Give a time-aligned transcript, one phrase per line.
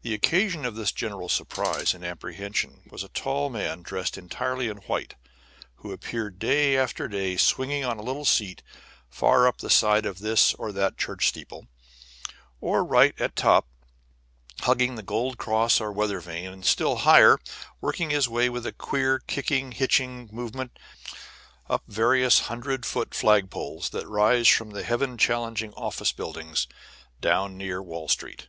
[0.00, 4.78] The occasion of this general surprise and apprehension was a tall man dressed entirely in
[4.78, 5.14] white,
[5.74, 8.62] who appeared day after day swinging on a little seat
[9.10, 11.66] far up the side of this or that church steeple,
[12.62, 13.68] or right at the top,
[14.62, 16.46] hugging the gold cross or weather vane,
[16.80, 20.78] or, higher still, working his way, with a queer, kicking, hitching movement,
[21.68, 26.66] up various hundred foot flagpoles that rise from the heaven challenging office buildings
[27.20, 28.46] down near Wall Street.